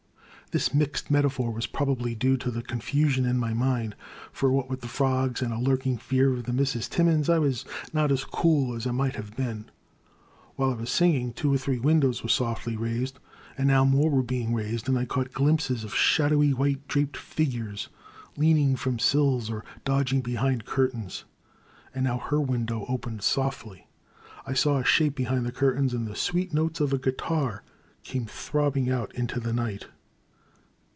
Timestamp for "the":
2.51-2.61, 4.81-4.89, 6.43-6.51, 25.43-25.53, 26.05-26.13, 29.39-29.53